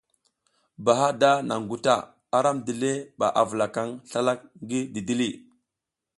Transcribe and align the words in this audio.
Bahada 0.85 1.29
naŋ 1.47 1.61
guta, 1.69 1.95
aram 2.37 2.57
dile 2.65 2.91
ɓa 3.19 3.27
avulakaŋ 3.41 3.89
slalak 4.09 4.39
ngi 4.63 4.79
didili. 4.93 5.29